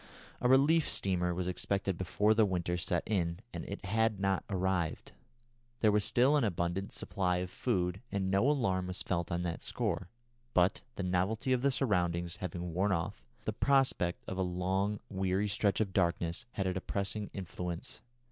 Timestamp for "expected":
1.47-1.95